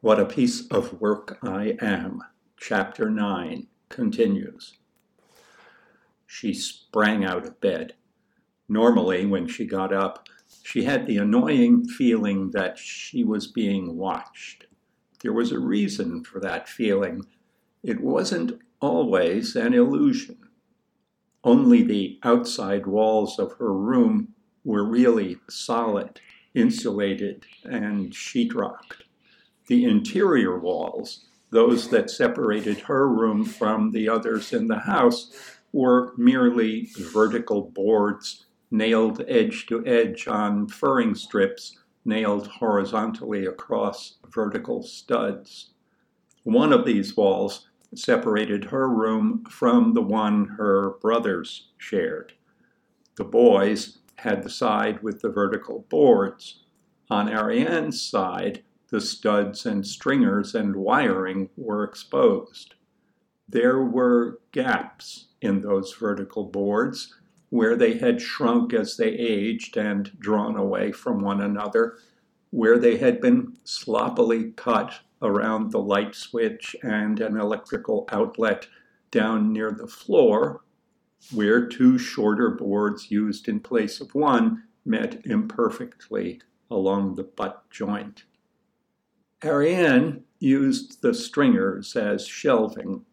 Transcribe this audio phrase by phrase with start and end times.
[0.00, 2.22] What a Piece of Work I Am,
[2.56, 4.74] Chapter 9, continues.
[6.24, 7.94] She sprang out of bed.
[8.68, 10.28] Normally, when she got up,
[10.62, 14.66] she had the annoying feeling that she was being watched.
[15.20, 17.26] There was a reason for that feeling.
[17.82, 20.38] It wasn't always an illusion.
[21.42, 26.20] Only the outside walls of her room were really solid,
[26.54, 29.07] insulated, and sheetrocked
[29.68, 35.32] the interior walls, those that separated her room from the others in the house,
[35.72, 44.82] were merely vertical boards nailed edge to edge on furring strips nailed horizontally across vertical
[44.82, 45.70] studs.
[46.42, 52.32] One of these walls separated her room from the one her brothers shared.
[53.16, 56.64] The boys had the side with the vertical boards.
[57.10, 62.74] On Ariane's side, the studs and stringers and wiring were exposed.
[63.48, 67.14] There were gaps in those vertical boards
[67.50, 71.98] where they had shrunk as they aged and drawn away from one another,
[72.50, 78.66] where they had been sloppily cut around the light switch and an electrical outlet
[79.10, 80.62] down near the floor,
[81.32, 88.24] where two shorter boards used in place of one met imperfectly along the butt joint.
[89.44, 93.04] Ariane used the stringers as shelving.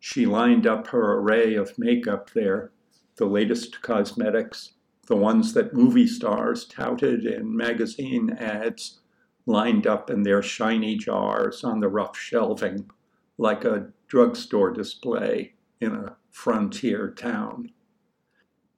[0.00, 2.72] She lined up her array of makeup there,
[3.16, 4.72] the latest cosmetics,
[5.06, 9.00] the ones that movie stars touted in magazine ads,
[9.44, 12.90] lined up in their shiny jars on the rough shelving,
[13.36, 17.70] like a drugstore display in a frontier town.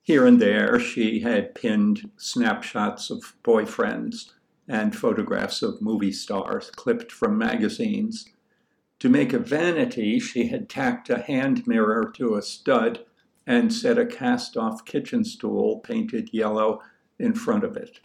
[0.02, 4.32] Here and there, she had pinned snapshots of boyfriends
[4.68, 8.28] and photographs of movie stars clipped from magazines.
[9.00, 13.04] To make a vanity, she had tacked a hand mirror to a stud
[13.46, 16.82] and set a cast off kitchen stool painted yellow
[17.18, 18.00] in front of it.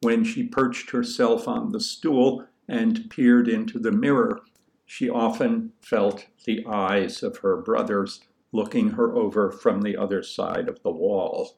[0.00, 4.40] When she perched herself on the stool and peered into the mirror,
[4.86, 8.20] she often felt the eyes of her brothers
[8.52, 11.56] looking her over from the other side of the wall.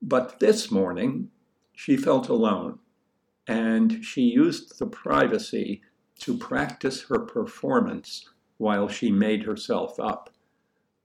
[0.00, 1.30] But this morning,
[1.74, 2.78] she felt alone
[3.48, 5.80] and she used the privacy
[6.18, 8.28] to practice her performance
[8.58, 10.30] while she made herself up,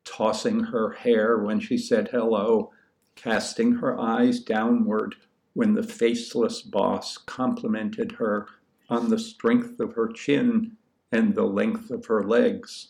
[0.04, 2.70] tossing her hair when she said hello,
[3.16, 5.16] casting her eyes downward
[5.54, 8.46] when the faceless boss complimented her
[8.90, 10.76] on the strength of her chin
[11.12, 12.90] and the length of her legs,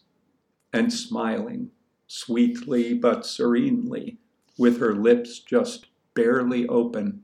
[0.72, 1.70] and smiling
[2.08, 4.18] sweetly but serenely,
[4.58, 7.24] with her lips just barely open,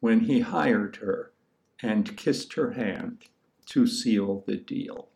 [0.00, 1.32] when he hired her
[1.82, 3.24] and kissed her hand
[3.66, 5.08] to seal the deal.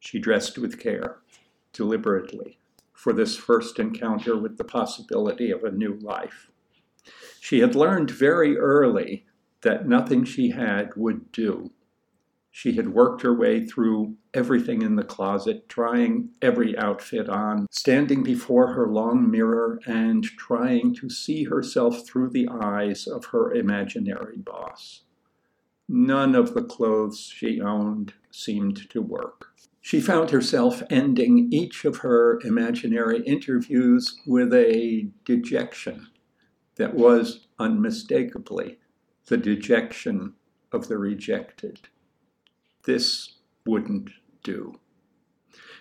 [0.00, 1.18] She dressed with care,
[1.72, 2.58] deliberately,
[2.92, 6.50] for this first encounter with the possibility of a new life.
[7.40, 9.26] She had learned very early
[9.62, 11.70] that nothing she had would do.
[12.50, 18.22] She had worked her way through everything in the closet, trying every outfit on, standing
[18.22, 24.38] before her long mirror and trying to see herself through the eyes of her imaginary
[24.38, 25.02] boss.
[25.88, 29.52] None of the clothes she owned seemed to work.
[29.80, 36.08] She found herself ending each of her imaginary interviews with a dejection
[36.74, 38.78] that was unmistakably
[39.26, 40.34] the dejection
[40.72, 41.88] of the rejected.
[42.84, 44.10] This wouldn't
[44.42, 44.80] do.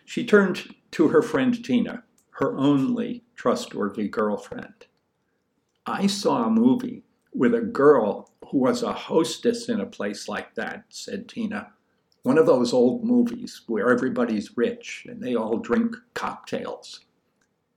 [0.04, 4.86] She turned to her friend Tina, her only trustworthy girlfriend.
[5.86, 7.05] I saw a movie
[7.36, 11.74] with a girl who was a hostess in a place like that, said Tina.
[12.24, 17.02] One of those old movies where everybody's rich and they all drink cocktails.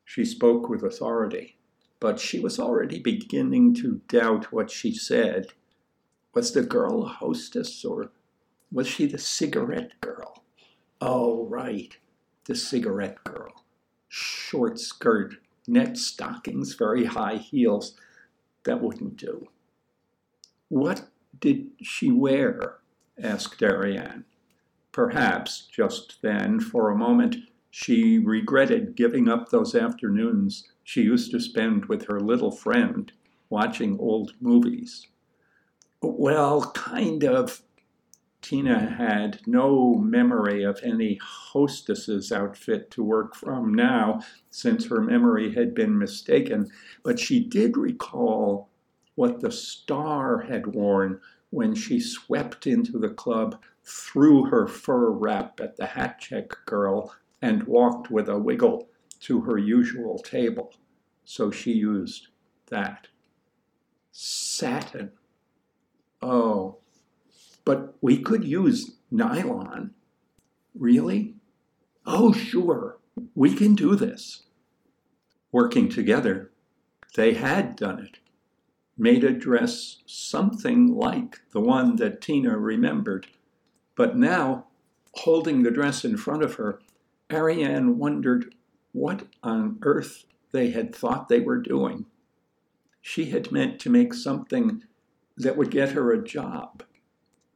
[0.04, 1.56] She spoke with authority,
[2.00, 5.48] but she was already beginning to doubt what she said.
[6.34, 8.12] Was the girl a hostess or
[8.70, 10.44] was she the cigarette girl?
[11.00, 11.96] Oh, right,
[12.44, 13.64] the cigarette girl.
[14.08, 15.34] Short skirt,
[15.66, 17.94] net stockings, very high heels
[18.64, 19.48] that wouldn't do.
[20.68, 21.08] What
[21.40, 22.78] did she wear?
[23.20, 24.24] asked Ariane.
[24.92, 27.36] Perhaps just then, for a moment,
[27.70, 33.12] she regretted giving up those afternoons she used to spend with her little friend
[33.50, 35.06] watching old movies.
[36.00, 37.62] Well, kind of.
[38.48, 45.52] Tina had no memory of any hostess's outfit to work from now, since her memory
[45.52, 46.70] had been mistaken,
[47.02, 48.70] but she did recall
[49.16, 55.60] what the star had worn when she swept into the club threw her fur wrap
[55.60, 58.88] at the hat check girl, and walked with a wiggle
[59.20, 60.72] to her usual table.
[61.22, 62.28] So she used
[62.68, 63.08] that.
[64.10, 65.12] Satin.
[66.22, 66.78] Oh,
[67.68, 69.90] but we could use nylon.
[70.74, 71.34] Really?
[72.06, 72.96] Oh, sure,
[73.34, 74.44] we can do this.
[75.52, 76.50] Working together,
[77.14, 78.20] they had done it,
[78.96, 83.26] made a dress something like the one that Tina remembered.
[83.96, 84.68] But now,
[85.16, 86.80] holding the dress in front of her,
[87.30, 88.54] Ariane wondered
[88.92, 92.06] what on earth they had thought they were doing.
[93.02, 94.84] She had meant to make something
[95.36, 96.82] that would get her a job.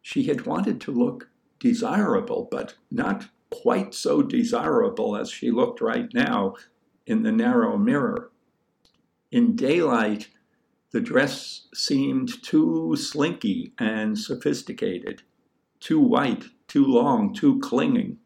[0.03, 6.13] She had wanted to look desirable, but not quite so desirable as she looked right
[6.13, 6.57] now
[7.07, 8.33] in the narrow mirror.
[9.31, 10.29] In daylight,
[10.91, 15.23] the dress seemed too slinky and sophisticated,
[15.81, 18.19] too white, too long, too clinging.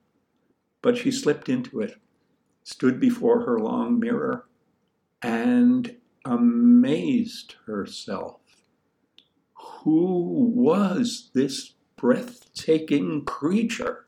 [0.83, 1.97] But she slipped into it,
[2.65, 4.49] stood before her long mirror,
[5.23, 8.41] and amazed herself.
[9.87, 14.05] Who was this breathtaking creature?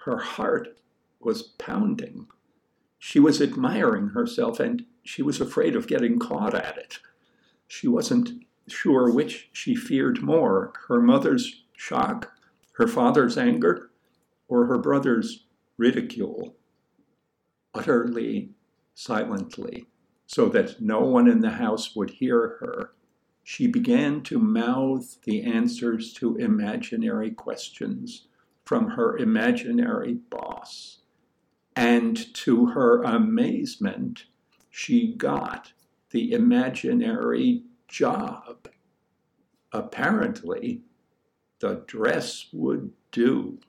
[0.00, 0.78] Her heart
[1.18, 2.26] was pounding.
[2.98, 6.98] She was admiring herself and she was afraid of getting caught at it.
[7.66, 12.32] She wasn't sure which she feared more her mother's shock,
[12.72, 13.90] her father's anger,
[14.46, 15.46] or her brother's
[15.78, 16.54] ridicule.
[17.72, 18.50] Utterly,
[18.94, 19.86] silently,
[20.26, 22.90] so that no one in the house would hear her,
[23.48, 28.26] she began to mouth the answers to imaginary questions
[28.64, 31.02] from her imaginary boss.
[31.76, 34.24] And to her amazement,
[34.68, 35.72] she got
[36.10, 38.68] the imaginary job.
[39.70, 40.82] Apparently,
[41.60, 43.60] the dress would do.